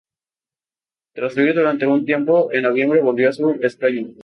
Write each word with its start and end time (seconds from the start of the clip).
Tras 1.13 1.37
huir 1.37 1.53
durante 1.53 1.85
un 1.85 2.07
tiempo, 2.07 2.51
en 2.51 2.63
noviembre 2.63 3.03
volvió 3.03 3.29
a 3.29 3.33
su 3.33 3.51
escaño. 3.61 4.07